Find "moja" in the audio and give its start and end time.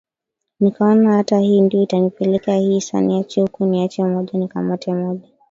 4.03-4.39, 4.93-5.29